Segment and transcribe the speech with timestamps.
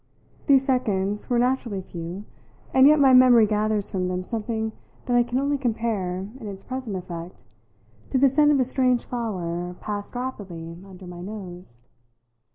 [0.47, 2.25] These seconds were naturally few,
[2.73, 4.71] and yet my memory gathers from them something
[5.05, 7.43] that I can only compare, in its present effect,
[8.09, 11.77] to the scent of a strange flower passed rapidly under my nose.